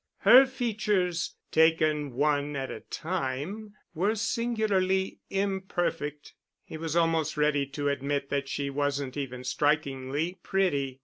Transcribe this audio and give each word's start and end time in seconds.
Her 0.21 0.47
features, 0.47 1.35
taken 1.51 2.13
one 2.13 2.55
at 2.55 2.71
a 2.71 2.79
time, 2.79 3.75
were 3.93 4.15
singularly 4.15 5.19
imperfect. 5.29 6.33
He 6.63 6.75
was 6.75 6.95
almost 6.95 7.37
ready 7.37 7.67
to 7.67 7.87
admit 7.87 8.29
that 8.29 8.49
she 8.49 8.71
wasn't 8.71 9.15
even 9.15 9.43
strikingly 9.43 10.39
pretty. 10.41 10.99